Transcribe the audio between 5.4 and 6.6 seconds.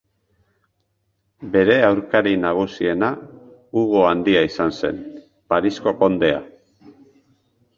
Parisko kondea.